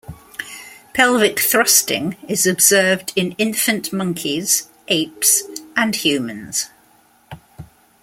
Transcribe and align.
Pelvic 0.95 1.39
thrusting 1.39 2.17
is 2.27 2.47
observed 2.47 3.13
in 3.15 3.33
infant 3.37 3.93
monkeys, 3.93 4.67
apes, 4.87 5.43
and 5.75 5.95
humans. 5.95 6.69